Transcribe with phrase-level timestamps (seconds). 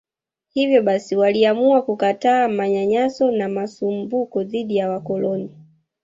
[0.49, 5.55] Hivyo basi waliamua kukataa manyanyaso na masumbuko dhidi ya wakoloni